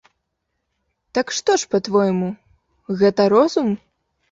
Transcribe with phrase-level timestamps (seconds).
[1.17, 2.33] Так што ж па-твойму,
[3.05, 3.67] гэта розум?